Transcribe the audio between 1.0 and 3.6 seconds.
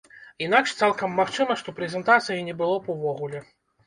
магчыма, што прэзентацыі не было б увогуле.